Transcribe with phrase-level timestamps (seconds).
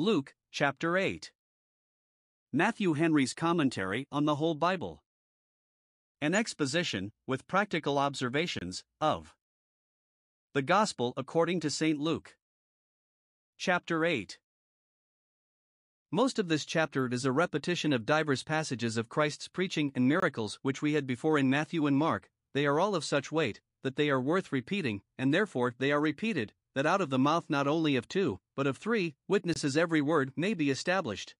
[0.00, 1.32] Luke, chapter 8.
[2.52, 5.02] Matthew Henry's commentary on the whole Bible.
[6.20, 9.34] An exposition, with practical observations, of
[10.54, 11.98] the Gospel according to St.
[11.98, 12.36] Luke.
[13.56, 14.38] Chapter 8.
[16.12, 20.60] Most of this chapter is a repetition of divers passages of Christ's preaching and miracles
[20.62, 22.30] which we had before in Matthew and Mark.
[22.54, 26.00] They are all of such weight that they are worth repeating, and therefore they are
[26.00, 30.00] repeated, that out of the mouth not only of two, but of three witnesses every
[30.00, 31.34] word may be established.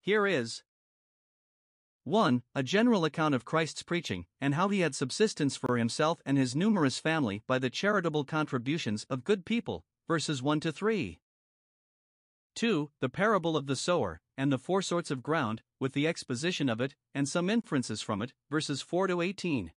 [0.00, 0.62] Here is
[2.04, 2.42] 1.
[2.56, 6.56] A general account of Christ's preaching, and how he had subsistence for himself and his
[6.56, 11.20] numerous family by the charitable contributions of good people, verses 1 to 3.
[12.56, 12.90] 2.
[13.00, 16.80] The parable of the sower, and the four sorts of ground, with the exposition of
[16.80, 19.72] it, and some inferences from it, verses 4 to 18.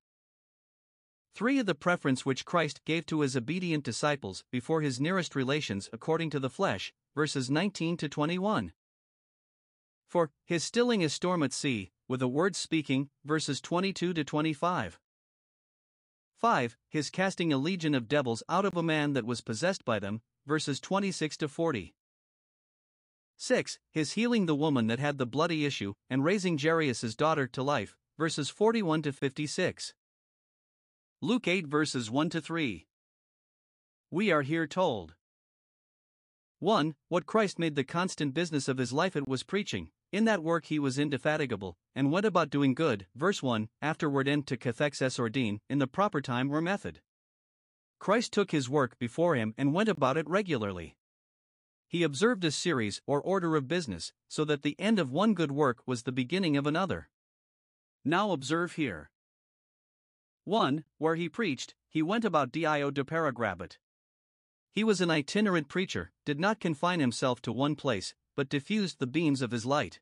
[1.35, 1.61] 3.
[1.63, 6.39] The preference which Christ gave to his obedient disciples before his nearest relations according to
[6.39, 8.71] the flesh, verses 19 to 21.
[10.07, 14.97] For, his stilling a storm at sea, with a word speaking, verses 22 to 25.
[16.37, 16.77] 5.
[16.87, 20.21] His casting a legion of devils out of a man that was possessed by them,
[20.45, 21.93] verses 26 to 40.
[23.35, 23.79] 6.
[23.91, 27.97] His healing the woman that had the bloody issue, and raising Jairus' daughter to life,
[28.17, 29.93] verses 41 to 56.
[31.25, 32.85] Luke 8 verses 1 to 3.
[34.11, 35.15] We are here told
[36.59, 36.93] 1.
[37.09, 40.65] What Christ made the constant business of his life it was preaching, in that work
[40.65, 43.07] he was indefatigable, and went about doing good.
[43.15, 47.01] Verse 1 Afterward ent to kathexes ordine, in the proper time or method.
[47.97, 50.95] Christ took his work before him and went about it regularly.
[51.87, 55.51] He observed a series or order of business, so that the end of one good
[55.51, 57.09] work was the beginning of another.
[58.03, 59.09] Now observe here.
[60.45, 60.83] 1.
[60.99, 63.77] Where he preached, he went about dio de paragrabit.
[64.71, 69.07] He was an itinerant preacher, did not confine himself to one place, but diffused the
[69.07, 69.99] beams of his light.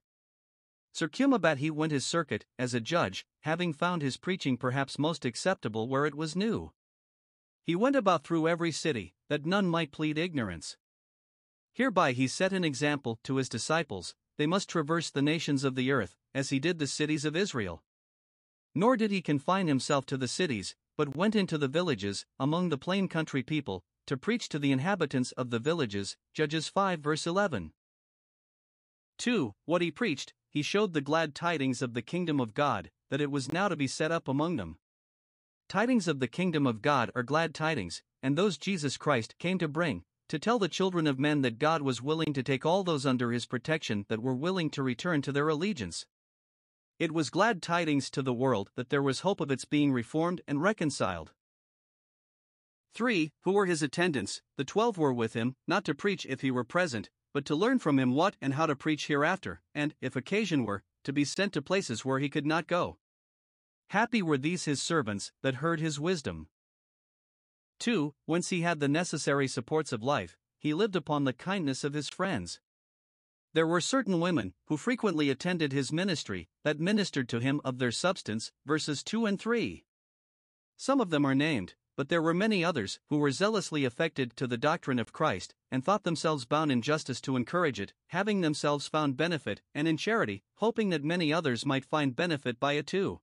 [0.94, 5.88] Circumabat he went his circuit, as a judge, having found his preaching perhaps most acceptable
[5.88, 6.74] where it was new.
[7.64, 10.76] He went about through every city, that none might plead ignorance.
[11.72, 15.92] Hereby he set an example to his disciples, they must traverse the nations of the
[15.92, 17.82] earth, as he did the cities of Israel.
[18.75, 22.78] Nor did he confine himself to the cities, but went into the villages, among the
[22.78, 26.17] plain country people, to preach to the inhabitants of the villages.
[26.34, 27.73] Judges 5 verse 11.
[29.17, 29.53] 2.
[29.66, 33.31] What he preached, he showed the glad tidings of the kingdom of God, that it
[33.31, 34.78] was now to be set up among them.
[35.69, 39.67] Tidings of the kingdom of God are glad tidings, and those Jesus Christ came to
[39.67, 43.05] bring, to tell the children of men that God was willing to take all those
[43.05, 46.05] under his protection that were willing to return to their allegiance.
[47.00, 50.42] It was glad tidings to the world that there was hope of its being reformed
[50.48, 51.34] and reconciled.
[52.94, 53.31] 3.
[53.42, 54.42] Who were his attendants?
[54.58, 57.80] The twelve were with him, not to preach if he were present, but to learn
[57.80, 61.53] from him what and how to preach hereafter, and, if occasion were, to be sent
[61.53, 62.98] to places where he could not go.
[63.90, 66.48] Happy were these his servants that heard his wisdom.
[67.80, 68.14] 2.
[68.26, 72.09] Whence he had the necessary supports of life, he lived upon the kindness of his
[72.09, 72.59] friends.
[73.53, 77.91] There were certain women, who frequently attended his ministry, that ministered to him of their
[77.91, 79.86] substance, verses 2 and 3.
[80.75, 84.47] Some of them are named, but there were many others who were zealously affected to
[84.47, 88.88] the doctrine of Christ, and thought themselves bound in justice to encourage it, having themselves
[88.88, 93.22] found benefit, and in charity, hoping that many others might find benefit by it too.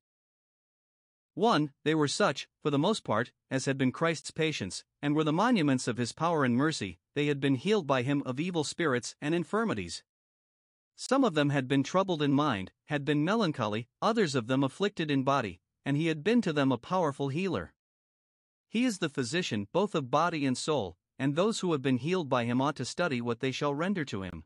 [1.34, 1.72] 1.
[1.84, 5.32] They were such, for the most part, as had been Christ's patients, and were the
[5.32, 9.16] monuments of his power and mercy, they had been healed by him of evil spirits
[9.20, 10.04] and infirmities.
[11.02, 15.10] Some of them had been troubled in mind, had been melancholy, others of them afflicted
[15.10, 17.72] in body, and he had been to them a powerful healer.
[18.68, 22.28] He is the physician both of body and soul, and those who have been healed
[22.28, 24.44] by him ought to study what they shall render to him.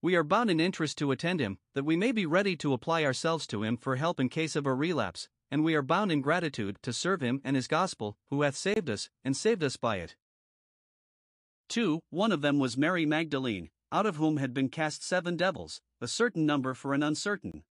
[0.00, 3.02] We are bound in interest to attend him, that we may be ready to apply
[3.02, 6.20] ourselves to him for help in case of a relapse, and we are bound in
[6.20, 9.96] gratitude to serve him and his gospel, who hath saved us, and saved us by
[9.96, 10.14] it.
[11.70, 11.98] 2.
[12.10, 16.06] One of them was Mary Magdalene, out of whom had been cast seven devils, a
[16.06, 17.62] certain number for an uncertain.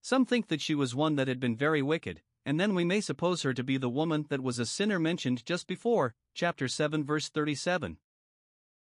[0.00, 3.02] Some think that she was one that had been very wicked, and then we may
[3.02, 7.04] suppose her to be the woman that was a sinner mentioned just before, chapter 7,
[7.04, 7.98] verse 37.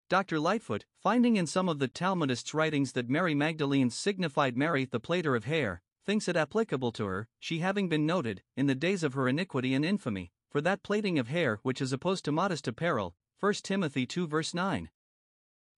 [0.07, 0.39] Dr.
[0.39, 5.35] Lightfoot, finding in some of the Talmudists' writings that Mary Magdalene signified Mary the plaiter
[5.35, 9.15] of hair, thinks it applicable to her, she having been noted, in the days of
[9.15, 13.15] her iniquity and infamy, for that plaiting of hair which is opposed to modest apparel,
[13.39, 14.91] 1 Timothy 2 verse 9.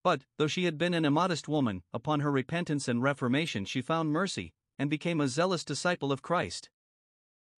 [0.04, 4.12] But, though she had been an immodest woman, upon her repentance and reformation she found
[4.12, 6.68] mercy, and became a zealous disciple of Christ.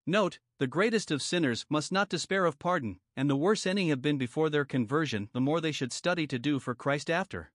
[0.05, 4.01] Note, the greatest of sinners must not despair of pardon, and the worse any have
[4.01, 7.51] been before their conversion, the more they should study to do for Christ after.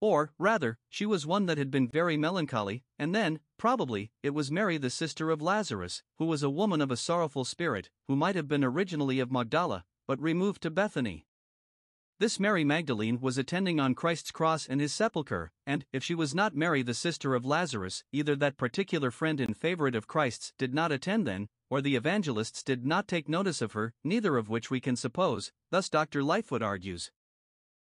[0.00, 4.52] Or, rather, she was one that had been very melancholy, and then, probably, it was
[4.52, 8.36] Mary the sister of Lazarus, who was a woman of a sorrowful spirit, who might
[8.36, 11.26] have been originally of Magdala, but removed to Bethany.
[12.20, 16.32] This Mary Magdalene was attending on Christ's cross and his sepulchre, and, if she was
[16.32, 20.72] not Mary the sister of Lazarus, either that particular friend and favorite of Christ's did
[20.72, 24.70] not attend then, or the evangelists did not take notice of her, neither of which
[24.70, 26.22] we can suppose, thus Dr.
[26.22, 27.10] Lightfoot argues.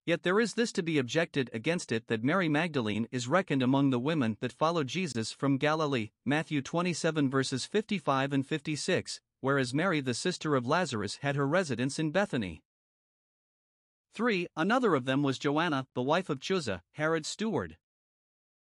[0.05, 3.89] Yet there is this to be objected against it that Mary Magdalene is reckoned among
[3.89, 9.99] the women that followed Jesus from Galilee, Matthew 27 verses 55 and 56, whereas Mary,
[9.99, 12.63] the sister of Lazarus, had her residence in Bethany.
[14.15, 14.47] 3.
[14.55, 17.77] Another of them was Joanna, the wife of Chuza, Herod's steward.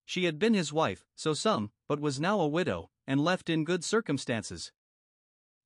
[0.05, 3.65] She had been his wife, so some, but was now a widow, and left in
[3.65, 4.71] good circumstances.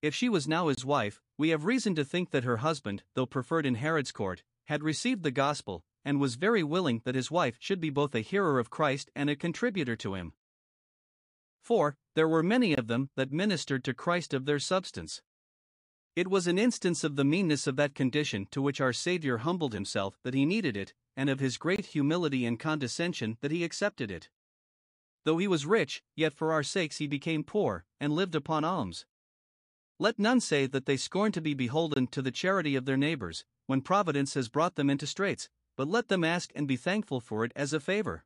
[0.02, 3.28] If she was now his wife, we have reason to think that her husband, though
[3.28, 7.58] preferred in Herod's court, had received the gospel, and was very willing that his wife
[7.60, 10.34] should be both a hearer of Christ and a contributor to him.
[11.62, 11.96] 4.
[12.16, 15.22] There were many of them that ministered to Christ of their substance.
[16.16, 19.74] It was an instance of the meanness of that condition to which our Saviour humbled
[19.74, 24.10] himself that he needed it, and of his great humility and condescension that he accepted
[24.10, 24.30] it.
[25.26, 29.06] Though he was rich, yet for our sakes he became poor, and lived upon alms.
[30.00, 33.44] Let none say that they scorn to be beholden to the charity of their neighbors,
[33.66, 37.44] when Providence has brought them into straits, but let them ask and be thankful for
[37.44, 38.24] it as a favor.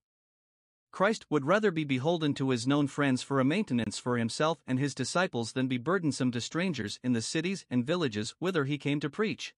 [0.92, 4.80] Christ would rather be beholden to his known friends for a maintenance for himself and
[4.80, 9.00] his disciples than be burdensome to strangers in the cities and villages whither he came
[9.00, 9.54] to preach.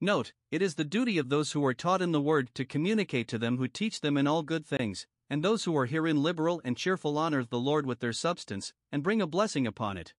[0.00, 3.26] Note, it is the duty of those who are taught in the word to communicate
[3.28, 6.60] to them who teach them in all good things, and those who are herein liberal
[6.64, 10.12] and cheerful honor the Lord with their substance, and bring a blessing upon it.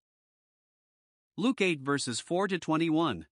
[1.38, 3.28] Luke 8 verses 4 to 21.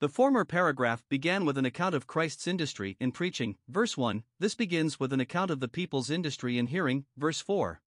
[0.00, 4.24] The former paragraph began with an account of Christ's industry in preaching, verse 1.
[4.40, 7.80] This begins with an account of the people's industry in hearing, verse 4.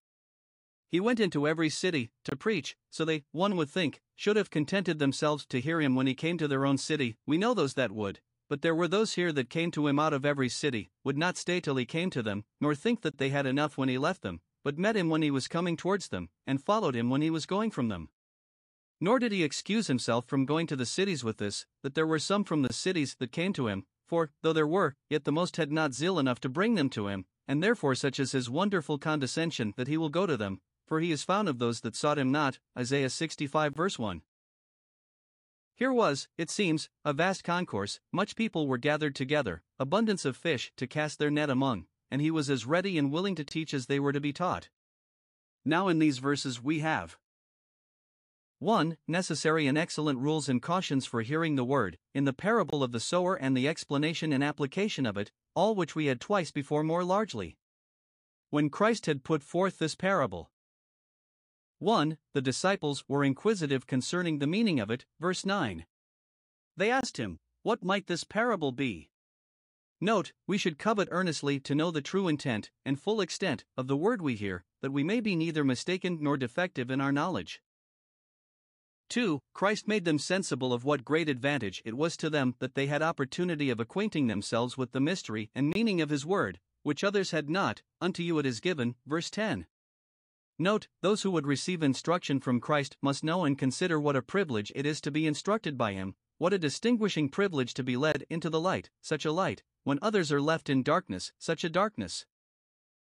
[0.89, 4.99] He went into every city to preach, so they, one would think, should have contented
[4.99, 7.17] themselves to hear him when he came to their own city.
[7.25, 10.13] We know those that would, but there were those here that came to him out
[10.13, 13.29] of every city, would not stay till he came to them, nor think that they
[13.29, 16.29] had enough when he left them, but met him when he was coming towards them,
[16.47, 18.09] and followed him when he was going from them.
[18.99, 22.19] Nor did he excuse himself from going to the cities with this, that there were
[22.19, 25.57] some from the cities that came to him, for, though there were, yet the most
[25.57, 28.97] had not zeal enough to bring them to him, and therefore such is his wonderful
[28.97, 32.17] condescension that he will go to them, for he is found of those that sought
[32.17, 32.59] him not.
[32.77, 34.21] Isaiah 65 verse 1.
[35.75, 40.71] Here was, it seems, a vast concourse, much people were gathered together, abundance of fish
[40.77, 43.85] to cast their net among, and he was as ready and willing to teach as
[43.85, 44.69] they were to be taught.
[45.63, 47.17] Now, in these verses, we have
[48.59, 48.97] 1.
[49.07, 52.99] Necessary and excellent rules and cautions for hearing the word, in the parable of the
[52.99, 57.03] sower and the explanation and application of it, all which we had twice before more
[57.03, 57.57] largely.
[58.49, 60.49] When Christ had put forth this parable,
[61.79, 62.17] 1.
[62.33, 65.85] The disciples were inquisitive concerning the meaning of it, verse 9.
[66.75, 69.11] They asked him, What might this parable be?
[70.01, 73.97] Note, we should covet earnestly to know the true intent and full extent of the
[73.97, 77.61] word we hear, that we may be neither mistaken nor defective in our knowledge.
[79.09, 79.39] 2.
[79.53, 83.01] Christ made them sensible of what great advantage it was to them that they had
[83.01, 87.49] opportunity of acquainting themselves with the mystery and meaning of His Word, which others had
[87.49, 88.95] not, unto you it is given.
[89.05, 89.67] Verse 10.
[90.59, 94.71] Note, those who would receive instruction from Christ must know and consider what a privilege
[94.75, 98.49] it is to be instructed by Him, what a distinguishing privilege to be led into
[98.49, 102.25] the light, such a light, when others are left in darkness, such a darkness.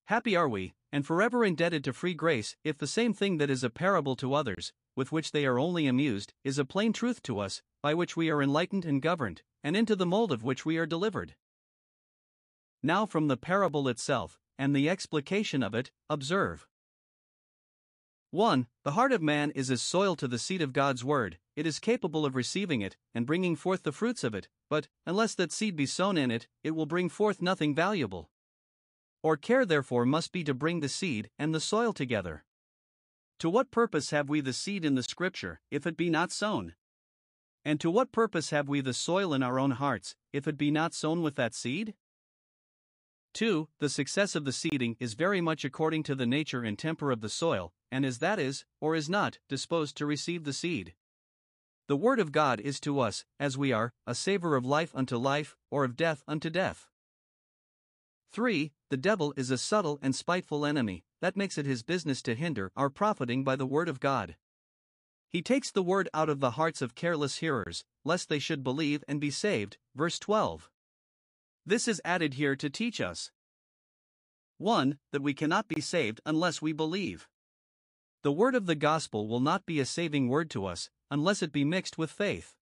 [0.06, 3.64] Happy are we, and forever indebted to free grace, if the same thing that is
[3.64, 7.40] a parable to others, with which they are only amused, is a plain truth to
[7.40, 10.78] us, by which we are enlightened and governed, and into the mold of which we
[10.78, 11.36] are delivered.
[12.82, 16.68] Now, from the parable itself, and the explication of it, observe.
[18.32, 18.68] 1.
[18.84, 21.80] The heart of man is as soil to the seed of God's word, it is
[21.80, 25.76] capable of receiving it, and bringing forth the fruits of it, but, unless that seed
[25.76, 28.32] be sown in it, it will bring forth nothing valuable.
[29.22, 32.44] Or care therefore must be to bring the seed and the soil together.
[33.44, 36.76] To what purpose have we the seed in the Scripture, if it be not sown?
[37.66, 40.72] And to what purpose have we the soil in our own hearts, if it be
[40.72, 41.94] not sown with that seed?
[43.34, 43.68] 2.
[43.80, 47.20] The success of the seeding is very much according to the nature and temper of
[47.20, 50.94] the soil, and as that is, or is not, disposed to receive the seed.
[51.90, 55.18] The Word of God is to us, as we are, a savor of life unto
[55.18, 56.88] life, or of death unto death.
[58.32, 58.72] 3.
[58.90, 62.70] The devil is a subtle and spiteful enemy, that makes it his business to hinder
[62.76, 64.36] our profiting by the word of God.
[65.30, 69.06] He takes the word out of the hearts of careless hearers, lest they should believe
[69.08, 69.78] and be saved.
[69.96, 70.70] Verse 12.
[71.66, 73.32] This is added here to teach us
[74.58, 74.98] 1.
[75.14, 77.30] That we cannot be saved unless we believe.
[78.24, 81.54] The word of the gospel will not be a saving word to us unless it
[81.54, 82.54] be mixed with faith.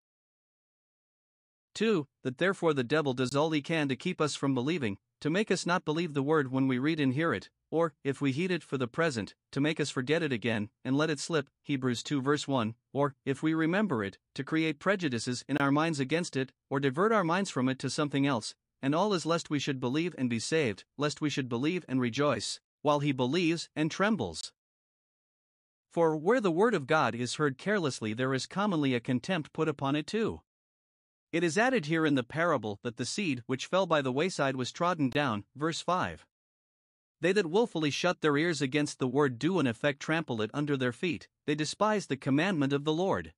[1.74, 2.06] 2.
[2.24, 5.50] That therefore the devil does all he can to keep us from believing, to make
[5.50, 8.52] us not believe the word when we read and hear it, or, if we heed
[8.52, 12.04] it for the present, to make us forget it again and let it slip, Hebrews
[12.04, 16.36] 2 verse 1, or, if we remember it, to create prejudices in our minds against
[16.36, 19.60] it, or divert our minds from it to something else, and all is lest we
[19.60, 23.90] should believe and be saved, lest we should believe and rejoice, while he believes and
[23.90, 24.52] trembles.
[25.92, 29.68] For where the word of God is heard carelessly, there is commonly a contempt put
[29.68, 30.42] upon it too.
[31.32, 34.58] It is added here in the parable that the seed which fell by the wayside
[34.58, 36.26] was trodden down, verse 5.
[37.22, 40.76] They that wilfully shut their ears against the word do in effect trample it under
[40.76, 43.34] their feet, they despise the commandment of the Lord.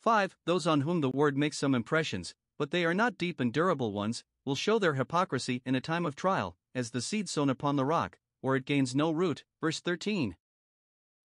[0.00, 0.34] 5.
[0.46, 3.92] Those on whom the word makes some impressions, but they are not deep and durable
[3.92, 7.76] ones, will show their hypocrisy in a time of trial, as the seed sown upon
[7.76, 9.44] the rock, where it gains no root.
[9.60, 10.36] Verse 13.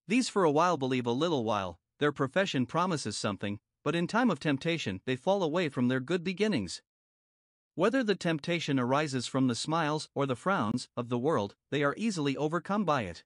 [0.08, 4.30] These for a while believe a little while, their profession promises something, but in time
[4.30, 6.82] of temptation they fall away from their good beginnings.
[7.76, 11.94] Whether the temptation arises from the smiles or the frowns of the world, they are
[11.98, 13.26] easily overcome by it.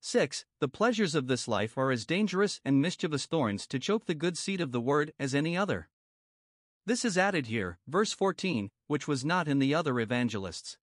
[0.00, 0.44] 6.
[0.60, 4.38] The pleasures of this life are as dangerous and mischievous thorns to choke the good
[4.38, 5.88] seed of the word as any other.
[6.86, 10.78] This is added here, verse 14, which was not in the other evangelists.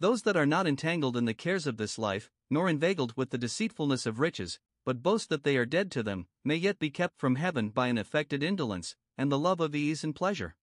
[0.00, 3.38] Those that are not entangled in the cares of this life, nor inveigled with the
[3.38, 7.18] deceitfulness of riches, but boast that they are dead to them, may yet be kept
[7.18, 10.56] from heaven by an affected indolence, and the love of ease and pleasure.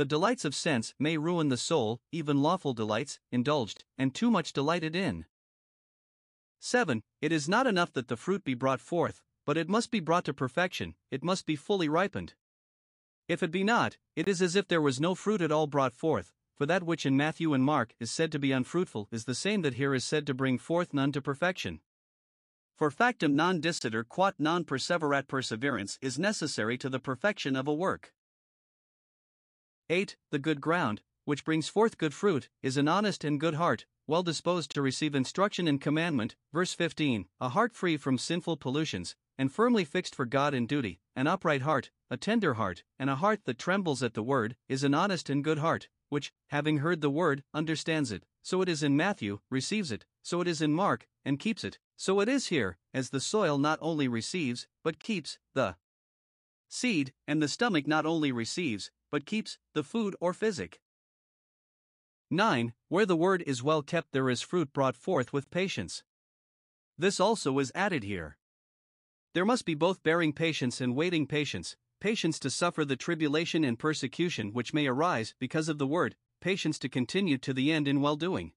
[0.00, 4.54] The delights of sense may ruin the soul, even lawful delights, indulged, and too much
[4.54, 5.26] delighted in.
[6.58, 7.02] 7.
[7.20, 10.24] It is not enough that the fruit be brought forth, but it must be brought
[10.24, 12.32] to perfection, it must be fully ripened.
[13.28, 15.92] If it be not, it is as if there was no fruit at all brought
[15.92, 19.34] forth, for that which in Matthew and Mark is said to be unfruitful is the
[19.34, 21.80] same that here is said to bring forth none to perfection.
[22.74, 27.74] For factum non dicitur quat non perseverat perseverance is necessary to the perfection of a
[27.74, 28.14] work.
[29.90, 30.16] 8.
[30.30, 34.22] The good ground, which brings forth good fruit, is an honest and good heart, well
[34.22, 36.36] disposed to receive instruction and commandment.
[36.52, 41.00] Verse 15 A heart free from sinful pollutions, and firmly fixed for God and duty,
[41.16, 44.84] an upright heart, a tender heart, and a heart that trembles at the word, is
[44.84, 48.22] an honest and good heart, which, having heard the word, understands it.
[48.42, 51.80] So it is in Matthew, receives it, so it is in Mark, and keeps it.
[51.96, 55.74] So it is here, as the soil not only receives, but keeps, the
[56.68, 60.80] seed, and the stomach not only receives, but keeps, the food or physic.
[62.30, 62.72] 9.
[62.88, 66.04] Where the word is well kept, there is fruit brought forth with patience.
[66.96, 68.36] This also is added here.
[69.34, 73.78] There must be both bearing patience and waiting patience, patience to suffer the tribulation and
[73.78, 78.00] persecution which may arise because of the word, patience to continue to the end in
[78.00, 78.52] well doing.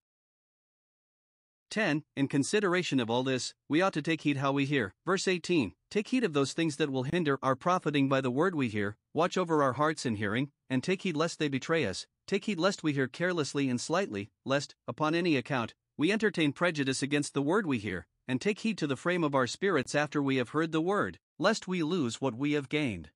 [1.74, 2.04] 10.
[2.14, 4.94] In consideration of all this, we ought to take heed how we hear.
[5.04, 8.54] Verse 18 Take heed of those things that will hinder our profiting by the word
[8.54, 12.06] we hear, watch over our hearts in hearing, and take heed lest they betray us.
[12.28, 17.02] Take heed lest we hear carelessly and slightly, lest, upon any account, we entertain prejudice
[17.02, 20.22] against the word we hear, and take heed to the frame of our spirits after
[20.22, 23.10] we have heard the word, lest we lose what we have gained.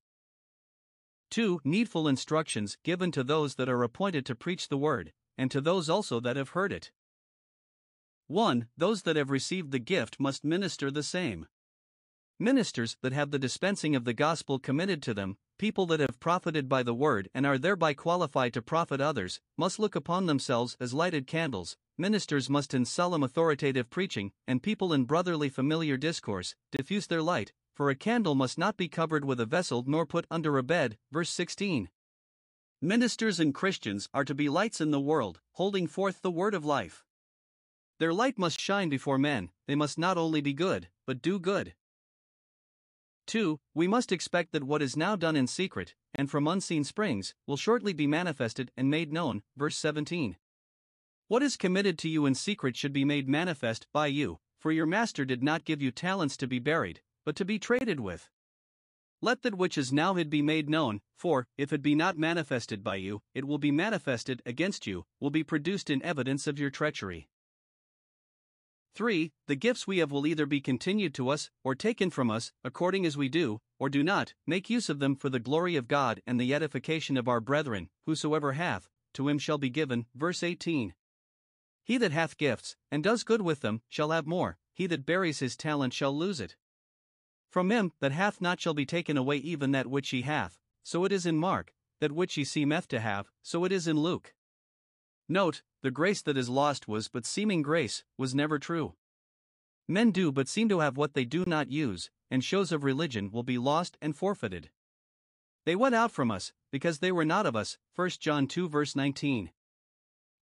[1.30, 1.60] 2.
[1.62, 5.88] Needful instructions given to those that are appointed to preach the word, and to those
[5.88, 6.90] also that have heard it.
[8.28, 8.68] 1.
[8.76, 11.46] Those that have received the gift must minister the same.
[12.38, 16.68] Ministers that have the dispensing of the gospel committed to them, people that have profited
[16.68, 20.92] by the word and are thereby qualified to profit others, must look upon themselves as
[20.92, 21.78] lighted candles.
[21.96, 27.52] Ministers must in solemn authoritative preaching, and people in brotherly familiar discourse, diffuse their light,
[27.74, 30.98] for a candle must not be covered with a vessel nor put under a bed.
[31.10, 31.88] Verse 16.
[32.82, 36.64] Ministers and Christians are to be lights in the world, holding forth the word of
[36.64, 37.04] life.
[37.98, 41.74] Their light must shine before men, they must not only be good, but do good.
[43.26, 43.58] 2.
[43.74, 47.56] We must expect that what is now done in secret, and from unseen springs, will
[47.56, 49.42] shortly be manifested and made known.
[49.56, 50.36] Verse 17.
[51.26, 54.86] What is committed to you in secret should be made manifest by you, for your
[54.86, 58.30] master did not give you talents to be buried, but to be traded with.
[59.20, 62.82] Let that which is now hid be made known, for, if it be not manifested
[62.82, 66.70] by you, it will be manifested against you, will be produced in evidence of your
[66.70, 67.28] treachery.
[68.98, 69.30] 3.
[69.46, 73.06] The gifts we have will either be continued to us, or taken from us, according
[73.06, 76.20] as we do, or do not, make use of them for the glory of God
[76.26, 80.06] and the edification of our brethren, whosoever hath, to him shall be given.
[80.16, 80.94] Verse 18.
[81.84, 85.38] He that hath gifts, and does good with them, shall have more, he that buries
[85.38, 86.56] his talent shall lose it.
[87.48, 90.58] From him that hath not shall be taken away even that which he hath.
[90.82, 93.96] So it is in Mark, that which he seemeth to have, so it is in
[93.96, 94.34] Luke.
[95.28, 98.94] Note, the grace that is lost was but seeming grace, was never true.
[99.86, 103.30] Men do but seem to have what they do not use, and shows of religion
[103.30, 104.70] will be lost and forfeited.
[105.66, 107.76] They went out from us, because they were not of us.
[107.94, 109.50] 1 John 2 verse 19.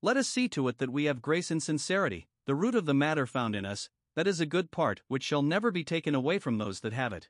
[0.02, 2.94] Let us see to it that we have grace and sincerity, the root of the
[2.94, 6.38] matter found in us, that is a good part which shall never be taken away
[6.38, 7.28] from those that have it.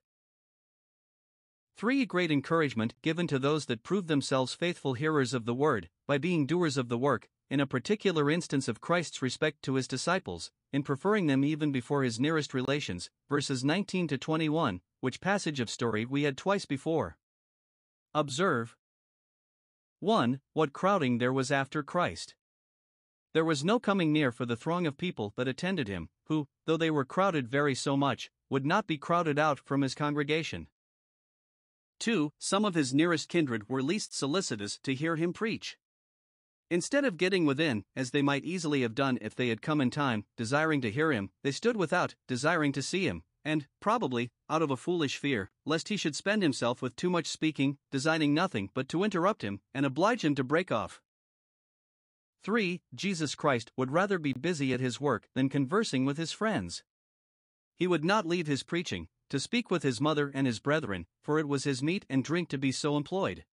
[1.77, 2.05] 3.
[2.07, 6.47] Great encouragement given to those that prove themselves faithful hearers of the word, by being
[6.47, 10.83] doers of the work, in a particular instance of Christ's respect to his disciples, in
[10.83, 16.05] preferring them even before his nearest relations, verses 19 to 21, which passage of story
[16.05, 17.17] we had twice before.
[18.15, 18.77] Observe
[20.01, 20.41] 1.
[20.53, 22.35] What crowding there was after Christ.
[23.33, 26.77] There was no coming near for the throng of people that attended him, who, though
[26.77, 30.69] they were crowded very so much, would not be crowded out from his congregation.
[32.01, 32.33] 2.
[32.39, 35.79] Some of his nearest kindred were least solicitous to hear him preach.
[36.71, 39.91] Instead of getting within, as they might easily have done if they had come in
[39.91, 44.63] time, desiring to hear him, they stood without, desiring to see him, and, probably, out
[44.63, 48.69] of a foolish fear, lest he should spend himself with too much speaking, designing nothing
[48.75, 51.01] but to interrupt him, and oblige him to break off.
[52.43, 52.83] 3.
[52.93, 56.83] Jesus Christ would rather be busy at his work than conversing with his friends.
[57.77, 61.39] He would not leave his preaching, to speak with his mother and his brethren, for
[61.39, 63.45] it was his meat and drink to be so employed.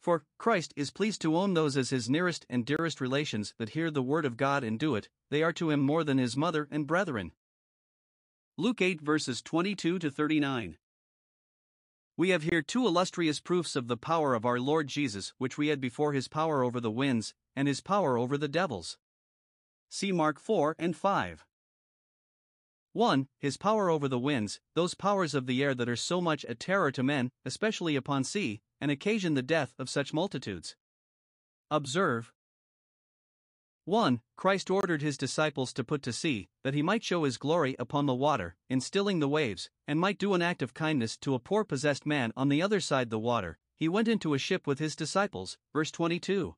[0.00, 3.90] For Christ is pleased to own those as his nearest and dearest relations that hear
[3.90, 6.68] the word of God and do it, they are to him more than his mother
[6.70, 7.32] and brethren.
[8.56, 10.78] Luke 8 verses 22 to 39.
[12.16, 15.68] We have here two illustrious proofs of the power of our Lord Jesus, which we
[15.68, 18.98] had before his power over the winds, and his power over the devils.
[19.88, 21.46] See Mark 4 and 5.
[22.92, 23.28] 1.
[23.38, 26.56] His power over the winds, those powers of the air that are so much a
[26.56, 30.76] terror to men, especially upon sea, and occasion the death of such multitudes.
[31.70, 32.32] Observe
[33.84, 34.20] 1.
[34.36, 38.04] Christ ordered his disciples to put to sea, that he might show his glory upon
[38.04, 41.38] the water, in stilling the waves, and might do an act of kindness to a
[41.38, 43.58] poor possessed man on the other side the water.
[43.76, 45.56] He went into a ship with his disciples.
[45.72, 46.54] Verse 22.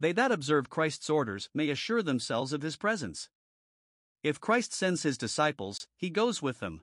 [0.00, 3.28] They that observe Christ's orders may assure themselves of his presence.
[4.22, 6.82] If Christ sends his disciples, he goes with them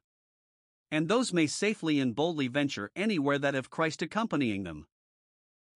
[0.91, 4.87] and those may safely and boldly venture anywhere that have Christ accompanying them.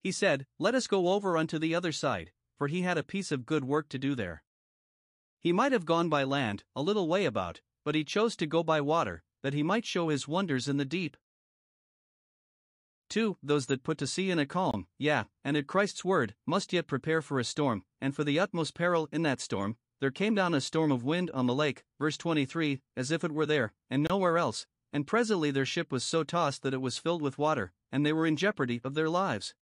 [0.03, 3.33] He said, Let us go over unto the other side, for he had a piece
[3.33, 4.43] of good work to do there.
[5.41, 8.63] He might have gone by land, a little way about, but he chose to go
[8.63, 11.17] by water, that he might show his wonders in the deep.
[13.09, 13.39] 2.
[13.43, 16.87] Those that put to sea in a calm, yea, and at Christ's word, must yet
[16.87, 19.77] prepare for a storm, and for the utmost peril in that storm.
[20.01, 23.33] There came down a storm of wind on the lake, verse 23, as if it
[23.33, 26.99] were there, and nowhere else, and presently their ship was so tossed that it was
[26.99, 29.55] filled with water, and they were in jeopardy of their lives.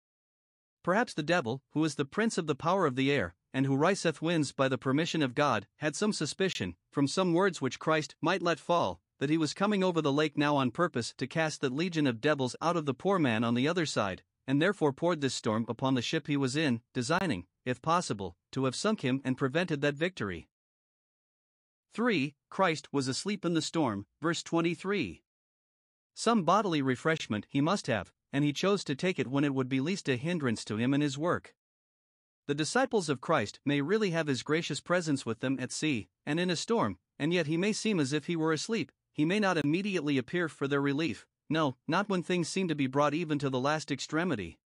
[0.83, 3.77] Perhaps the devil, who is the prince of the power of the air, and who
[3.77, 8.15] riseth winds by the permission of God, had some suspicion, from some words which Christ
[8.21, 11.61] might let fall, that he was coming over the lake now on purpose to cast
[11.61, 14.93] that legion of devils out of the poor man on the other side, and therefore
[14.93, 19.01] poured this storm upon the ship he was in, designing, if possible, to have sunk
[19.01, 20.49] him and prevented that victory.
[21.97, 22.35] 3.
[22.51, 25.23] Christ was asleep in the storm, verse 23.
[26.13, 29.71] Some bodily refreshment he must have, and he chose to take it when it would
[29.71, 31.55] be least a hindrance to him in his work.
[32.49, 36.39] The disciples of Christ may really have his gracious presence with them at sea, and
[36.39, 39.41] in a storm, and yet he may seem as if he were asleep, he may
[39.41, 43.39] not immediately appear for their relief, no, not when things seem to be brought even
[43.39, 44.59] to the last extremity.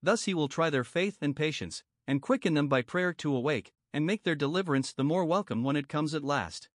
[0.00, 3.72] Thus he will try their faith and patience, and quicken them by prayer to awake,
[3.96, 6.68] and make their deliverance the more welcome when it comes at last.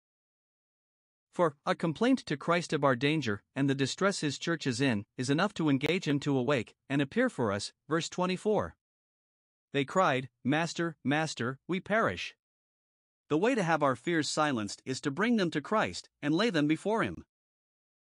[1.34, 5.04] For, a complaint to Christ of our danger and the distress his church is in
[5.18, 7.74] is enough to engage him to awake and appear for us.
[7.90, 8.74] Verse 24.
[9.74, 12.34] They cried, Master, Master, we perish.
[13.28, 16.48] The way to have our fears silenced is to bring them to Christ and lay
[16.48, 17.26] them before him.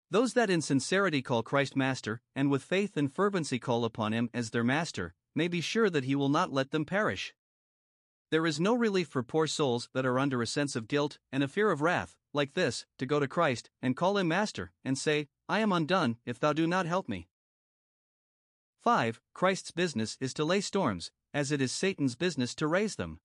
[0.09, 4.31] Those that in sincerity call Christ Master, and with faith and fervency call upon him
[4.33, 7.35] as their Master, may be sure that he will not let them perish.
[8.33, 11.43] There is no relief for poor souls that are under a sense of guilt and
[11.43, 14.97] a fear of wrath, like this, to go to Christ, and call him Master, and
[14.97, 17.27] say, I am undone, if thou do not help me.
[18.81, 19.21] 5.
[19.35, 23.19] Christ's business is to lay storms, as it is Satan's business to raise them.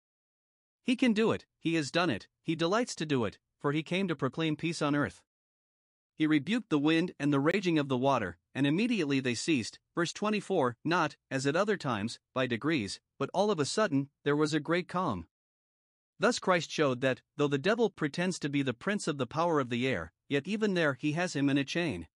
[0.83, 3.83] He can do it, he has done it, he delights to do it, for he
[3.83, 5.21] came to proclaim peace on earth.
[6.17, 9.77] He rebuked the wind and the raging of the water, and immediately they ceased.
[9.93, 14.35] Verse 24 Not, as at other times, by degrees, but all of a sudden, there
[14.35, 15.27] was a great calm.
[16.19, 19.59] Thus Christ showed that, though the devil pretends to be the prince of the power
[19.59, 22.07] of the air, yet even there he has him in a chain.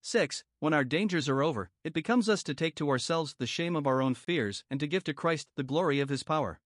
[0.00, 0.44] 6.
[0.60, 3.86] When our dangers are over, it becomes us to take to ourselves the shame of
[3.86, 6.60] our own fears and to give to Christ the glory of his power.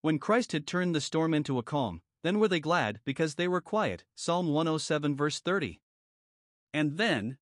[0.00, 3.48] When Christ had turned the storm into a calm, then were they glad because they
[3.48, 4.04] were quiet.
[4.14, 5.80] Psalm 107, verse 30.
[6.72, 7.38] And then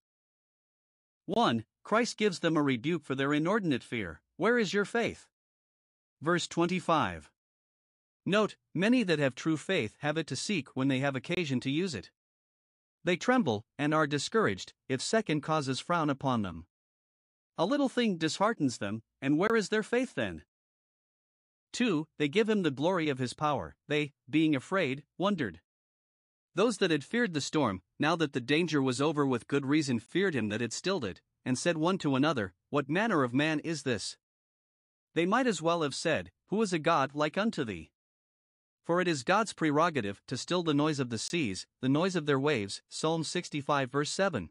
[1.27, 1.65] 1.
[1.83, 4.21] Christ gives them a rebuke for their inordinate fear.
[4.37, 5.27] Where is your faith?
[6.21, 7.31] Verse 25.
[8.25, 11.71] Note, many that have true faith have it to seek when they have occasion to
[11.71, 12.11] use it.
[13.05, 16.67] They tremble and are discouraged if second causes frown upon them.
[17.57, 20.43] A little thing disheartens them, and where is their faith then?
[21.72, 22.07] 2.
[22.18, 23.76] They give him the glory of his power.
[23.88, 25.61] They, being afraid, wondered.
[26.55, 29.98] Those that had feared the storm, now that the danger was over with good reason,
[29.98, 33.61] feared him that had stilled it, and said one to another, What manner of man
[33.61, 34.16] is this?
[35.14, 37.90] They might as well have said, Who is a God like unto thee?
[38.85, 42.26] For it is God's prerogative to still the noise of the seas, the noise of
[42.26, 42.83] their waves.
[42.88, 44.50] Psalm 65, verse 7.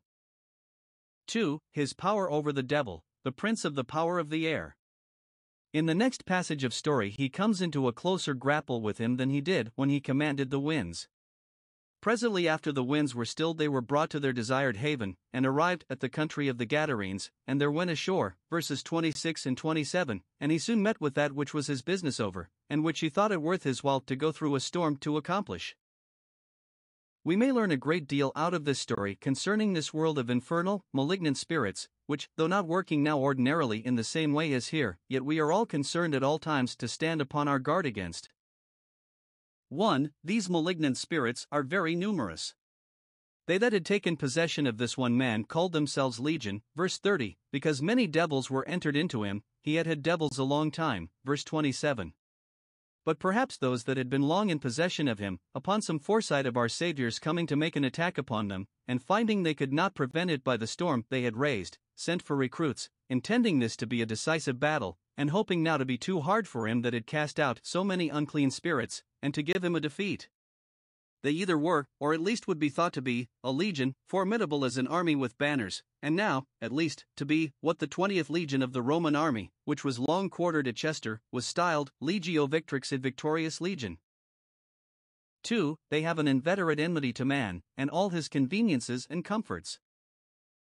[1.28, 1.62] 2.
[1.72, 4.76] His power over the devil, the prince of the power of the air.
[5.76, 9.30] In the next passage of story, he comes into a closer grapple with him than
[9.30, 11.10] he did when he commanded the winds.
[12.00, 15.84] Presently after the winds were stilled, they were brought to their desired haven, and arrived
[15.90, 20.50] at the country of the Gadarenes, and there went ashore, verses 26 and 27, and
[20.50, 23.42] he soon met with that which was his business over, and which he thought it
[23.42, 25.76] worth his while to go through a storm to accomplish.
[27.26, 30.86] We may learn a great deal out of this story concerning this world of infernal,
[30.94, 35.26] malignant spirits, which, though not working now ordinarily in the same way as here, yet
[35.26, 38.30] we are all concerned at all times to stand upon our guard against.
[39.70, 40.12] 1.
[40.24, 42.54] These malignant spirits are very numerous.
[43.48, 47.82] They that had taken possession of this one man called themselves Legion, verse 30, because
[47.82, 52.14] many devils were entered into him, he had had devils a long time, verse 27.
[53.04, 56.58] But perhaps those that had been long in possession of him, upon some foresight of
[56.58, 60.32] our Saviour's coming to make an attack upon them, and finding they could not prevent
[60.32, 64.06] it by the storm they had raised, sent for recruits, intending this to be a
[64.06, 67.60] decisive battle, and hoping now to be too hard for him that had cast out
[67.64, 70.30] so many unclean spirits, and to give him a defeat.
[71.24, 74.78] They either were, or at least would be thought to be, a legion, formidable as
[74.78, 78.74] an army with banners, and now, at least, to be what the 20th legion of
[78.74, 83.60] the Roman army, which was long quartered at Chester, was styled Legio Victrix id Victorious
[83.60, 83.98] Legion.
[85.46, 85.78] 2.
[85.90, 89.80] They have an inveterate enmity to man, and all his conveniences and comforts.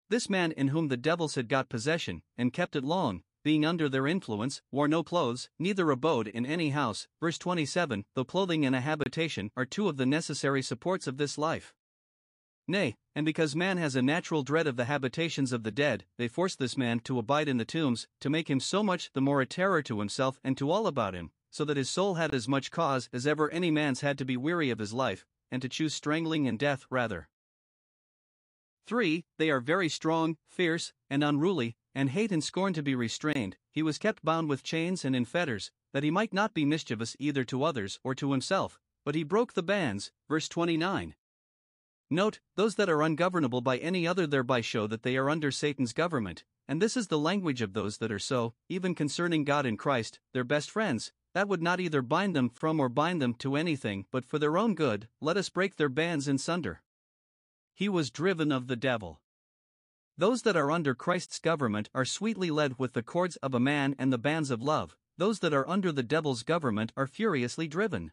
[0.09, 3.87] This man in whom the devils had got possession, and kept it long, being under
[3.87, 7.07] their influence, wore no clothes, neither abode in any house.
[7.19, 11.37] Verse 27 Though clothing and a habitation are two of the necessary supports of this
[11.37, 11.75] life.
[12.67, 16.27] Nay, and because man has a natural dread of the habitations of the dead, they
[16.27, 19.41] force this man to abide in the tombs, to make him so much the more
[19.41, 22.47] a terror to himself and to all about him, so that his soul had as
[22.47, 25.69] much cause as ever any man's had to be weary of his life, and to
[25.69, 27.29] choose strangling and death rather.
[28.89, 29.23] 3.
[29.37, 33.83] They are very strong, fierce, and unruly, and hate and scorn to be restrained, he
[33.83, 37.43] was kept bound with chains and in fetters, that he might not be mischievous either
[37.43, 40.11] to others or to himself, but he broke the bands.
[40.27, 41.13] Verse 29.
[42.09, 45.93] Note, those that are ungovernable by any other thereby show that they are under Satan's
[45.93, 49.77] government, and this is the language of those that are so, even concerning God and
[49.77, 53.55] Christ, their best friends, that would not either bind them from or bind them to
[53.55, 56.81] anything, but for their own good, let us break their bands in sunder.
[57.79, 59.21] He was driven of the devil.
[60.17, 63.95] Those that are under Christ's government are sweetly led with the cords of a man
[63.97, 68.11] and the bands of love, those that are under the devil's government are furiously driven.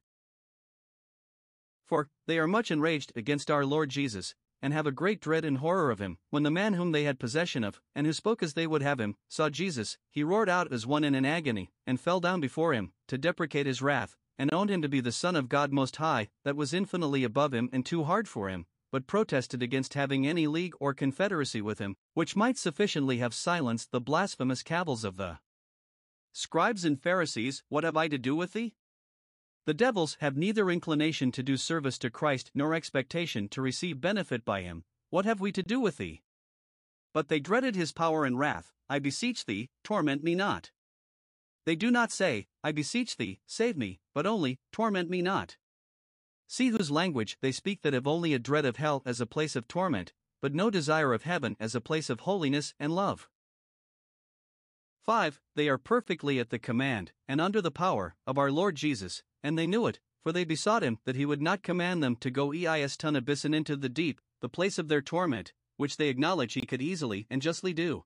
[1.84, 5.58] For they are much enraged against our Lord Jesus, and have a great dread and
[5.58, 6.18] horror of him.
[6.30, 9.00] When the man whom they had possession of, and who spoke as they would have
[9.00, 12.72] him, saw Jesus, he roared out as one in an agony, and fell down before
[12.72, 15.96] him, to deprecate his wrath, and owned him to be the Son of God Most
[15.96, 18.66] High, that was infinitely above him and too hard for him,
[18.96, 23.92] but protested against having any league or confederacy with him, which might sufficiently have silenced
[23.92, 25.38] the blasphemous cavils of the
[26.32, 27.62] scribes and Pharisees.
[27.68, 28.72] What have I to do with thee?
[29.66, 34.46] The devils have neither inclination to do service to Christ nor expectation to receive benefit
[34.46, 34.82] by him.
[35.10, 36.22] What have we to do with thee?
[37.12, 38.72] But they dreaded his power and wrath.
[38.88, 40.70] I beseech thee, torment me not.
[41.66, 45.58] They do not say, I beseech thee, save me, but only, torment me not.
[46.48, 49.56] See whose language they speak that have only a dread of hell as a place
[49.56, 53.28] of torment, but no desire of heaven as a place of holiness and love.
[55.02, 55.40] 5.
[55.54, 59.56] They are perfectly at the command, and under the power, of our Lord Jesus, and
[59.56, 62.52] they knew it, for they besought him that he would not command them to go
[62.52, 66.62] eis ton abyssin into the deep, the place of their torment, which they acknowledge he
[66.62, 68.04] could easily and justly do.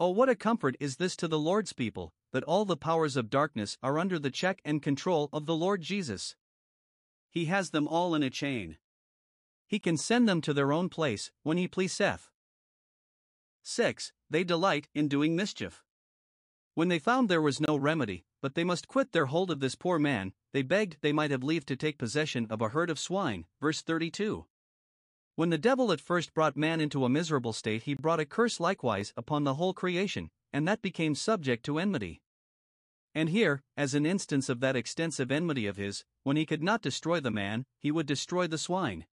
[0.00, 3.30] Oh, what a comfort is this to the Lord's people, that all the powers of
[3.30, 6.34] darkness are under the check and control of the Lord Jesus.
[7.30, 8.76] He has them all in a chain.
[9.66, 12.28] He can send them to their own place when he pleaseth.
[13.62, 14.12] 6.
[14.28, 15.84] They delight in doing mischief.
[16.74, 19.74] When they found there was no remedy, but they must quit their hold of this
[19.74, 22.98] poor man, they begged they might have leave to take possession of a herd of
[22.98, 23.46] swine.
[23.60, 24.46] Verse 32.
[25.36, 28.60] When the devil at first brought man into a miserable state, he brought a curse
[28.60, 32.22] likewise upon the whole creation, and that became subject to enmity.
[33.14, 36.82] And here, as an instance of that extensive enmity of his, when he could not
[36.82, 39.06] destroy the man, he would destroy the swine.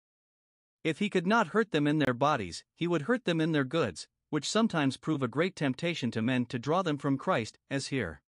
[0.83, 3.63] If he could not hurt them in their bodies, he would hurt them in their
[3.63, 7.87] goods, which sometimes prove a great temptation to men to draw them from Christ, as
[7.87, 8.21] here.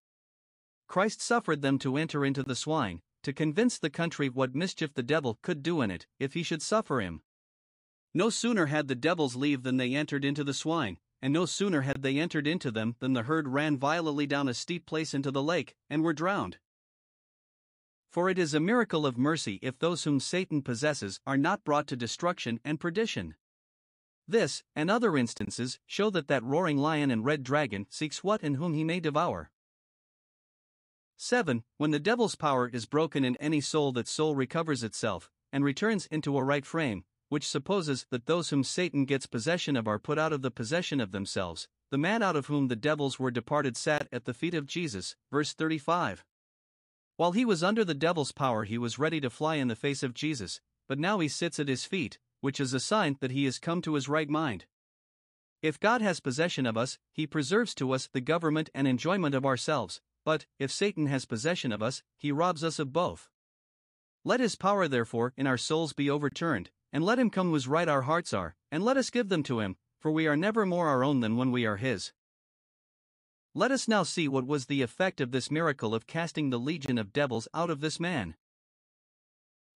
[0.88, 5.02] Christ suffered them to enter into the swine, to convince the country what mischief the
[5.02, 7.22] devil could do in it, if he should suffer him.
[8.12, 11.82] No sooner had the devils leave than they entered into the swine, and no sooner
[11.82, 15.30] had they entered into them than the herd ran violently down a steep place into
[15.30, 16.58] the lake, and were drowned.
[18.10, 21.86] For it is a miracle of mercy if those whom Satan possesses are not brought
[21.88, 23.36] to destruction and perdition.
[24.26, 28.56] This, and other instances, show that that roaring lion and red dragon seeks what and
[28.56, 29.50] whom he may devour.
[31.16, 31.64] 7.
[31.76, 36.06] When the devil's power is broken in any soul, that soul recovers itself, and returns
[36.06, 40.18] into a right frame, which supposes that those whom Satan gets possession of are put
[40.18, 41.68] out of the possession of themselves.
[41.90, 45.16] The man out of whom the devils were departed sat at the feet of Jesus.
[45.30, 46.24] Verse 35.
[47.16, 50.02] While he was under the devil's power, he was ready to fly in the face
[50.02, 53.44] of Jesus, but now he sits at his feet, which is a sign that he
[53.44, 54.66] has come to his right mind.
[55.62, 59.46] If God has possession of us, he preserves to us the government and enjoyment of
[59.46, 63.28] ourselves, but, if Satan has possession of us, he robs us of both.
[64.24, 67.88] Let his power, therefore, in our souls be overturned, and let him come whose right
[67.88, 70.88] our hearts are, and let us give them to him, for we are never more
[70.88, 72.12] our own than when we are his.
[73.54, 76.98] Let us now see what was the effect of this miracle of casting the legion
[76.98, 78.36] of devils out of this man.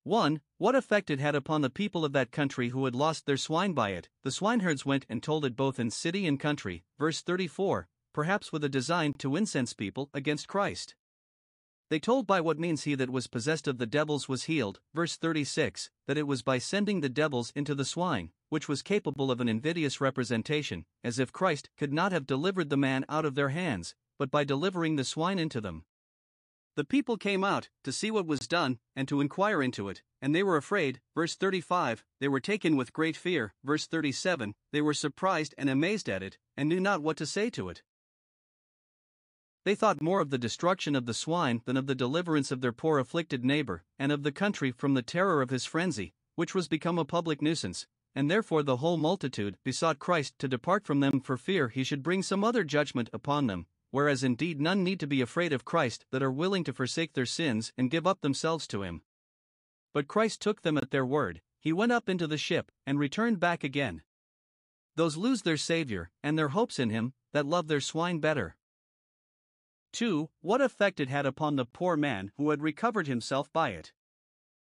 [0.04, 0.40] 1.
[0.58, 3.72] What effect it had upon the people of that country who had lost their swine
[3.72, 4.10] by it.
[4.22, 6.84] The swineherds went and told it both in city and country.
[6.98, 10.94] Verse 34, perhaps with a design to incense people against Christ.
[11.94, 14.80] They told by what means he that was possessed of the devils was healed.
[14.94, 19.30] Verse 36, that it was by sending the devils into the swine, which was capable
[19.30, 23.36] of an invidious representation, as if Christ could not have delivered the man out of
[23.36, 25.84] their hands, but by delivering the swine into them.
[26.74, 30.34] The people came out to see what was done and to inquire into it, and
[30.34, 31.00] they were afraid.
[31.14, 33.54] Verse 35 They were taken with great fear.
[33.62, 37.50] Verse 37 They were surprised and amazed at it, and knew not what to say
[37.50, 37.82] to it.
[39.64, 42.72] They thought more of the destruction of the swine than of the deliverance of their
[42.72, 46.68] poor afflicted neighbor, and of the country from the terror of his frenzy, which was
[46.68, 51.18] become a public nuisance, and therefore the whole multitude besought Christ to depart from them
[51.18, 55.06] for fear he should bring some other judgment upon them, whereas indeed none need to
[55.06, 58.66] be afraid of Christ that are willing to forsake their sins and give up themselves
[58.68, 59.02] to him.
[59.94, 63.40] But Christ took them at their word, he went up into the ship, and returned
[63.40, 64.02] back again.
[64.96, 68.56] Those lose their Saviour, and their hopes in him, that love their swine better.
[69.94, 70.28] 2.
[70.40, 73.92] What effect it had upon the poor man who had recovered himself by it.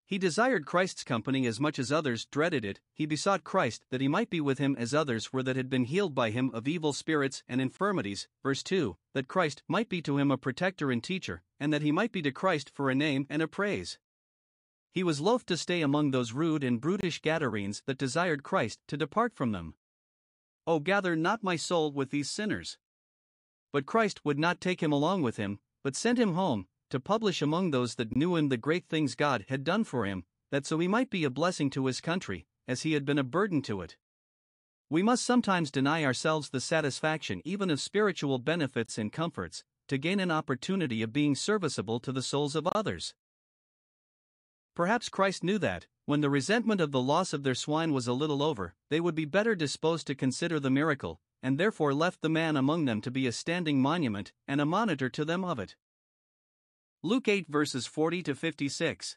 [0.05, 4.07] He desired Christ's company as much as others dreaded it, he besought Christ that he
[4.07, 6.93] might be with him as others were that had been healed by him of evil
[6.93, 8.29] spirits and infirmities.
[8.43, 11.91] Verse 2 That Christ might be to him a protector and teacher, and that he
[11.91, 13.99] might be to Christ for a name and a praise.
[14.93, 18.97] He was loath to stay among those rude and brutish Gadarenes that desired Christ to
[18.97, 19.75] depart from them.
[20.69, 22.79] Oh, gather not my soul with these sinners.
[23.73, 27.43] But Christ would not take him along with him, but sent him home, to publish
[27.43, 30.79] among those that knew him the great things God had done for him, that so
[30.79, 33.81] he might be a blessing to his country, as he had been a burden to
[33.81, 33.97] it.
[34.89, 40.21] We must sometimes deny ourselves the satisfaction even of spiritual benefits and comforts, to gain
[40.21, 43.15] an opportunity of being serviceable to the souls of others.
[44.75, 48.13] Perhaps Christ knew that, when the resentment of the loss of their swine was a
[48.13, 52.29] little over, they would be better disposed to consider the miracle, and therefore left the
[52.29, 55.77] man among them to be a standing monument and a monitor to them of it.
[57.05, 59.17] Luke 8 verses 40 to 56.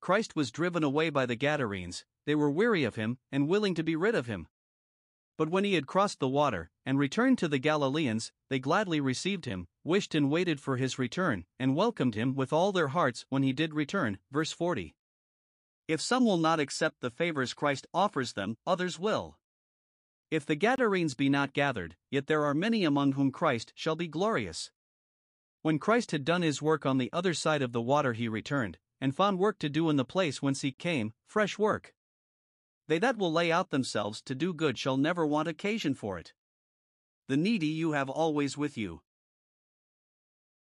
[0.00, 3.84] Christ was driven away by the Gadarenes, they were weary of him and willing to
[3.84, 4.48] be rid of him.
[5.36, 9.44] But when he had crossed the water and returned to the Galileans, they gladly received
[9.44, 13.44] him, wished and waited for his return, and welcomed him with all their hearts when
[13.44, 14.18] he did return.
[14.32, 14.96] Verse 40.
[15.86, 19.38] If some will not accept the favors Christ offers them, others will.
[20.30, 24.08] If the Gadarenes be not gathered, yet there are many among whom Christ shall be
[24.08, 24.70] glorious.
[25.62, 28.78] When Christ had done his work on the other side of the water, he returned,
[29.00, 31.94] and found work to do in the place whence he came, fresh work.
[32.88, 36.32] They that will lay out themselves to do good shall never want occasion for it.
[37.28, 39.02] The needy you have always with you.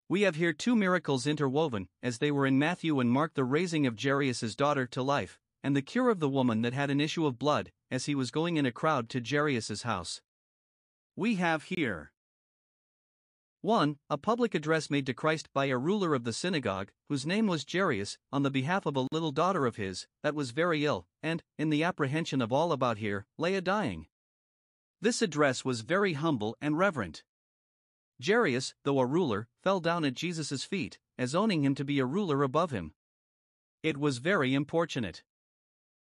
[0.09, 3.87] We have here two miracles interwoven, as they were in Matthew and Mark the raising
[3.87, 7.25] of Jairus' daughter to life, and the cure of the woman that had an issue
[7.25, 10.21] of blood, as he was going in a crowd to Jairus's house.
[11.15, 12.11] We have here
[13.61, 13.97] 1.
[14.09, 17.65] A public address made to Christ by a ruler of the synagogue, whose name was
[17.71, 21.41] Jairus, on the behalf of a little daughter of his, that was very ill, and,
[21.57, 24.07] in the apprehension of all about here, lay a dying.
[24.99, 27.23] This address was very humble and reverent.
[28.21, 32.05] Jairus, though a ruler, fell down at Jesus' feet, as owning him to be a
[32.05, 32.93] ruler above him.
[33.81, 35.23] It was very importunate.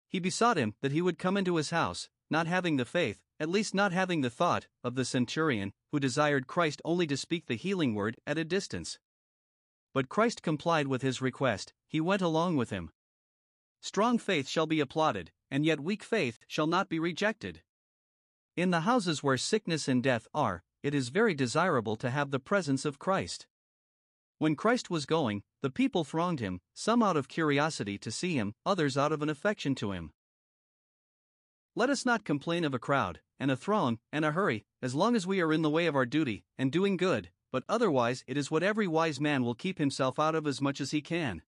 [0.07, 3.49] He besought him that he would come into his house, not having the faith, at
[3.49, 7.55] least not having the thought, of the centurion, who desired Christ only to speak the
[7.55, 8.99] healing word at a distance.
[9.93, 12.91] But Christ complied with his request, he went along with him.
[13.81, 17.61] Strong faith shall be applauded, and yet weak faith shall not be rejected.
[18.55, 22.39] In the houses where sickness and death are, it is very desirable to have the
[22.39, 23.45] presence of Christ.
[24.39, 28.53] When Christ was going, the people thronged him, some out of curiosity to see him,
[28.65, 30.11] others out of an affection to him.
[31.75, 35.15] Let us not complain of a crowd, and a throng, and a hurry, as long
[35.15, 38.37] as we are in the way of our duty, and doing good, but otherwise it
[38.37, 41.41] is what every wise man will keep himself out of as much as he can.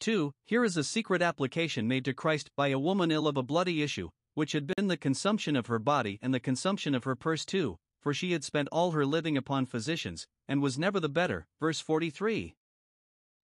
[0.00, 0.32] 2.
[0.44, 3.82] Here is a secret application made to Christ by a woman ill of a bloody
[3.82, 7.44] issue, which had been the consumption of her body and the consumption of her purse
[7.44, 11.46] too, for she had spent all her living upon physicians, and was never the better.
[11.60, 12.54] Verse 43.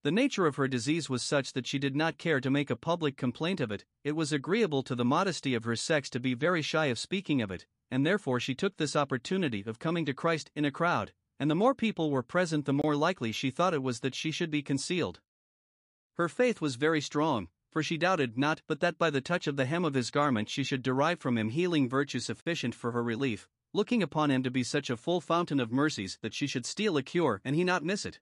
[0.05, 2.77] The nature of her disease was such that she did not care to make a
[2.77, 6.35] public complaint of it, it was agreeable to the modesty of her sex to be
[6.35, 10.13] very shy of speaking of it, and therefore she took this opportunity of coming to
[10.13, 13.75] Christ in a crowd, and the more people were present, the more likely she thought
[13.75, 15.21] it was that she should be concealed.
[16.15, 19.57] Her faith was very strong, for she doubted not but that by the touch of
[19.57, 23.03] the hem of his garment she should derive from him healing virtue sufficient for her
[23.03, 26.67] relief, looking upon him to be such a full fountain of mercies that she should
[26.67, 28.21] steal a cure and he not miss it.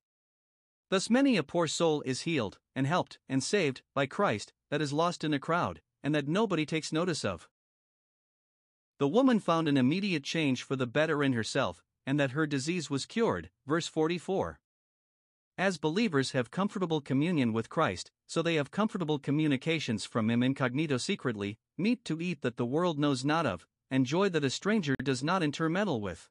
[0.91, 4.93] Thus, many a poor soul is healed, and helped, and saved, by Christ, that is
[4.93, 7.49] lost in a crowd, and that nobody takes notice of.
[8.99, 12.91] The woman found an immediate change for the better in herself, and that her disease
[12.91, 13.51] was cured.
[13.67, 14.59] Verse 44.
[15.57, 20.97] As believers have comfortable communion with Christ, so they have comfortable communications from Him incognito
[20.97, 24.95] secretly, meat to eat that the world knows not of, and joy that a stranger
[25.03, 26.29] does not intermeddle with.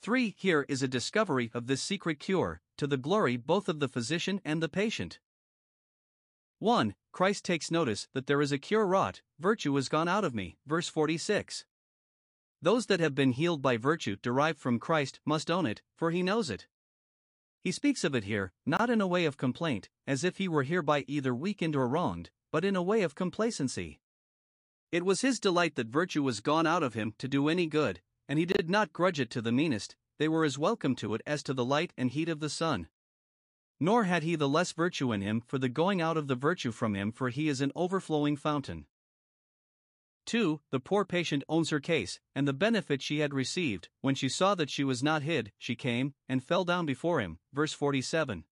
[0.00, 0.34] 3.
[0.36, 4.40] Here is a discovery of this secret cure, to the glory both of the physician
[4.44, 5.18] and the patient.
[6.58, 6.94] 1.
[7.12, 10.56] Christ takes notice that there is a cure wrought, virtue is gone out of me.
[10.66, 11.64] Verse 46.
[12.62, 16.22] Those that have been healed by virtue derived from Christ must own it, for he
[16.22, 16.66] knows it.
[17.60, 20.64] He speaks of it here, not in a way of complaint, as if he were
[20.64, 24.00] hereby either weakened or wronged, but in a way of complacency.
[24.94, 28.00] It was his delight that virtue was gone out of him to do any good,
[28.28, 31.20] and he did not grudge it to the meanest, they were as welcome to it
[31.26, 32.86] as to the light and heat of the sun.
[33.80, 36.70] Nor had he the less virtue in him for the going out of the virtue
[36.70, 38.86] from him, for he is an overflowing fountain.
[40.26, 40.60] 2.
[40.70, 43.88] The poor patient owns her case, and the benefit she had received.
[44.00, 47.40] When she saw that she was not hid, she came, and fell down before him.
[47.52, 48.44] Verse 47.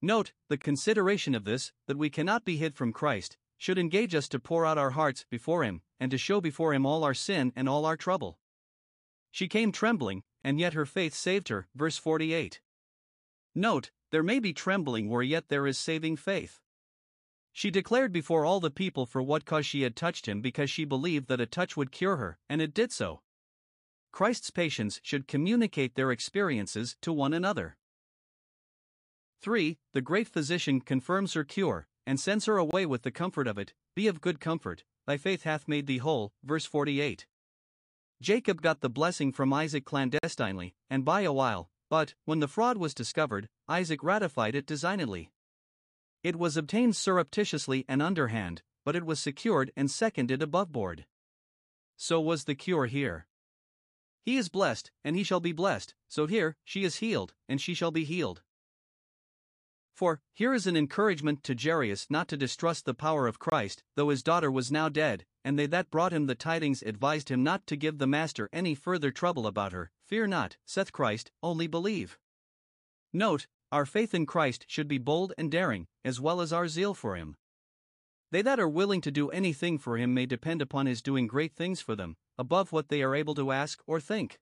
[0.00, 4.28] Note, the consideration of this, that we cannot be hid from Christ, should engage us
[4.28, 7.52] to pour out our hearts before Him, and to show before Him all our sin
[7.54, 8.38] and all our trouble.
[9.30, 11.68] She came trembling, and yet her faith saved her.
[11.74, 12.60] Verse 48.
[13.54, 16.60] Note, there may be trembling where yet there is saving faith.
[17.52, 20.84] She declared before all the people for what cause she had touched him because she
[20.84, 23.20] believed that a touch would cure her, and it did so.
[24.12, 27.76] Christ's patients should communicate their experiences to one another.
[29.40, 29.78] 3.
[29.92, 33.74] The great physician confirms her cure, and sends her away with the comfort of it
[33.94, 36.32] Be of good comfort, thy faith hath made thee whole.
[36.42, 37.26] Verse 48.
[38.22, 42.78] Jacob got the blessing from Isaac clandestinely, and by a wile, but, when the fraud
[42.78, 45.30] was discovered, Isaac ratified it designedly.
[46.22, 51.04] It was obtained surreptitiously and underhand, but it was secured and seconded above board.
[51.98, 53.26] So was the cure here.
[54.22, 57.74] He is blessed, and he shall be blessed, so here, she is healed, and she
[57.74, 58.40] shall be healed.
[59.98, 64.10] For, here is an encouragement to Jairus not to distrust the power of Christ, though
[64.10, 67.66] his daughter was now dead, and they that brought him the tidings advised him not
[67.66, 69.90] to give the Master any further trouble about her.
[70.06, 72.16] Fear not, saith Christ, only believe.
[73.12, 76.94] Note, our faith in Christ should be bold and daring, as well as our zeal
[76.94, 77.34] for him.
[78.30, 81.56] They that are willing to do anything for him may depend upon his doing great
[81.56, 84.38] things for them, above what they are able to ask or think.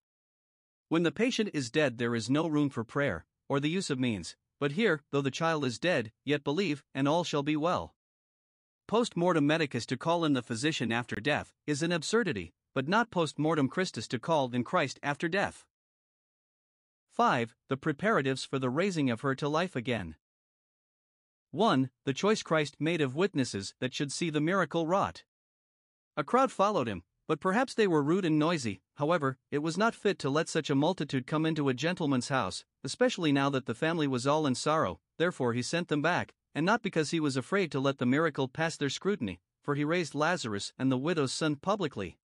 [0.90, 3.98] When the patient is dead, there is no room for prayer, or the use of
[3.98, 7.94] means, but here, though the child is dead, yet believe, and all shall be well.
[8.86, 13.10] Post mortem medicus to call in the physician after death is an absurdity, but not
[13.10, 15.64] post mortem Christus to call in Christ after death.
[17.10, 17.54] 5.
[17.68, 20.16] The preparatives for the raising of her to life again.
[21.50, 21.90] 1.
[22.04, 25.24] The choice Christ made of witnesses that should see the miracle wrought.
[26.16, 29.96] A crowd followed him, But perhaps they were rude and noisy, however, it was not
[29.96, 33.74] fit to let such a multitude come into a gentleman's house, especially now that the
[33.74, 37.36] family was all in sorrow, therefore he sent them back, and not because he was
[37.36, 41.32] afraid to let the miracle pass their scrutiny, for he raised Lazarus and the widow's
[41.32, 42.16] son publicly.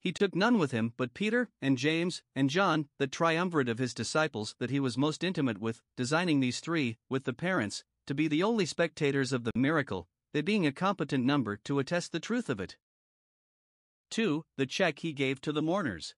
[0.00, 3.94] He took none with him but Peter, and James, and John, the triumvirate of his
[3.94, 8.26] disciples that he was most intimate with, designing these three, with the parents, to be
[8.26, 12.48] the only spectators of the miracle, they being a competent number to attest the truth
[12.48, 12.76] of it.
[14.10, 14.44] 2.
[14.56, 16.14] The check he gave to the mourners.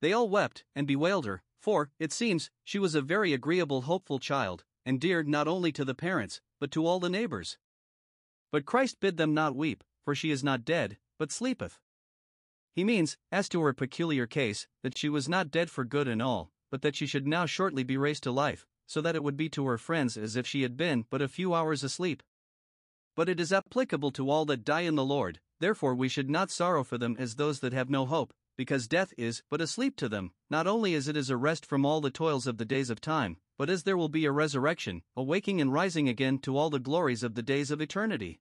[0.00, 4.18] They all wept and bewailed her, for, it seems, she was a very agreeable, hopeful
[4.18, 7.58] child, and dear not only to the parents, but to all the neighbors.
[8.50, 11.78] But Christ bid them not weep, for she is not dead, but sleepeth.
[12.74, 16.22] He means, as to her peculiar case, that she was not dead for good and
[16.22, 19.36] all, but that she should now shortly be raised to life, so that it would
[19.36, 22.22] be to her friends as if she had been but a few hours asleep.
[23.16, 26.50] But it is applicable to all that die in the Lord, Therefore, we should not
[26.50, 29.94] sorrow for them as those that have no hope, because death is but a sleep
[29.96, 32.64] to them, not only as it is a rest from all the toils of the
[32.64, 36.38] days of time, but as there will be a resurrection, a waking and rising again
[36.38, 38.40] to all the glories of the days of eternity.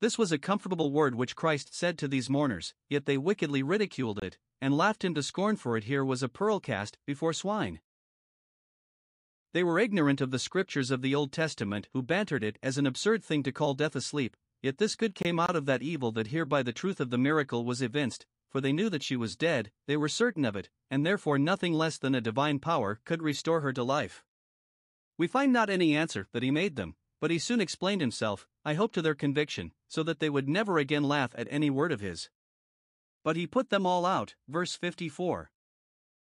[0.00, 4.22] This was a comfortable word which Christ said to these mourners, yet they wickedly ridiculed
[4.22, 5.84] it, and laughed him to scorn for it.
[5.84, 7.80] Here was a pearl cast before swine.
[9.54, 12.86] They were ignorant of the scriptures of the Old Testament, who bantered it as an
[12.86, 16.28] absurd thing to call death asleep, Yet this good came out of that evil that
[16.28, 19.70] hereby the truth of the miracle was evinced, for they knew that she was dead,
[19.86, 23.60] they were certain of it, and therefore nothing less than a divine power could restore
[23.60, 24.24] her to life.
[25.16, 28.74] We find not any answer that he made them, but he soon explained himself, I
[28.74, 32.00] hope to their conviction, so that they would never again laugh at any word of
[32.00, 32.30] his.
[33.24, 35.50] But he put them all out, verse 54.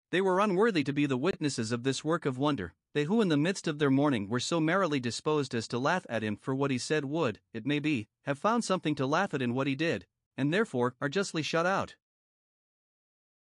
[0.09, 3.29] They were unworthy to be the witnesses of this work of wonder, they who in
[3.29, 6.53] the midst of their mourning were so merrily disposed as to laugh at him for
[6.53, 9.67] what he said would, it may be, have found something to laugh at in what
[9.67, 10.05] he did,
[10.37, 11.95] and therefore are justly shut out.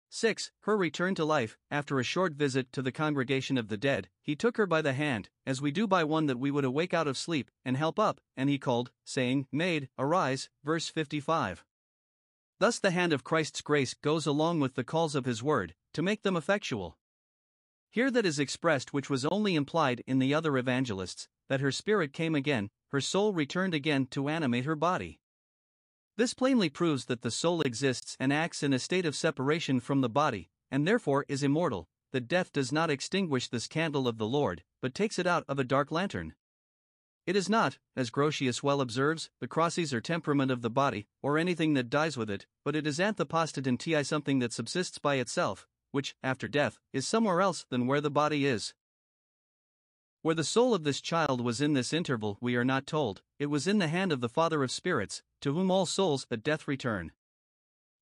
[0.09, 0.51] 6.
[0.61, 4.35] Her return to life, after a short visit to the congregation of the dead, he
[4.35, 7.07] took her by the hand, as we do by one that we would awake out
[7.07, 10.49] of sleep, and help up, and he called, saying, Maid, arise.
[10.63, 11.65] Verse 55.
[12.59, 16.01] Thus the hand of Christ's grace goes along with the calls of his word, to
[16.01, 16.97] make them effectual.
[17.95, 22.11] Here that is expressed which was only implied in the other evangelists, that her spirit
[22.11, 25.21] came again, her soul returned again to animate her body.
[26.17, 30.01] This plainly proves that the soul exists and acts in a state of separation from
[30.01, 34.27] the body, and therefore is immortal, that death does not extinguish this candle of the
[34.27, 36.35] Lord, but takes it out of a dark lantern.
[37.25, 41.37] It is not, as Grotius well observes, the krasis or temperament of the body, or
[41.37, 45.65] anything that dies with it, but it is anthopostid something that subsists by itself,
[45.95, 48.73] which, after death, is somewhere else than where the body is.
[50.23, 53.45] Where the soul of this child was in this interval, we are not told, it
[53.45, 56.67] was in the hand of the Father of spirits, to whom all souls at death
[56.67, 57.13] return.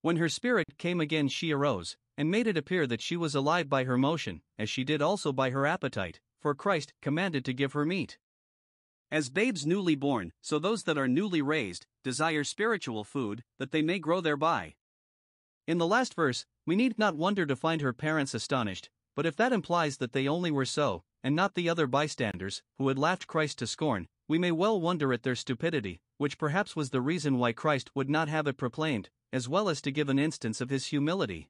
[0.02, 3.70] When her spirit came again, she arose, and made it appear that she was alive
[3.70, 7.74] by her motion, as she did also by her appetite, for Christ commanded to give
[7.74, 8.18] her meat.
[9.12, 13.84] As babes newly born, so those that are newly raised desire spiritual food, that they
[13.84, 14.74] may grow thereby.
[15.68, 19.36] In the last verse, we need not wonder to find her parents astonished, but if
[19.36, 23.28] that implies that they only were so, and not the other bystanders, who had laughed
[23.28, 27.38] Christ to scorn, we may well wonder at their stupidity, which perhaps was the reason
[27.38, 30.70] why Christ would not have it proclaimed, as well as to give an instance of
[30.70, 31.50] his humility.